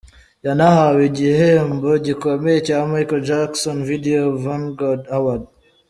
Yanahawe 0.45 1.01
igihembo 1.09 1.89
gikomeye 2.05 2.57
cya 2.67 2.77
Michael 2.91 3.23
Jackson 3.29 3.77
Video 3.89 4.21
Vanguard 4.43 5.03
Award. 5.17 5.43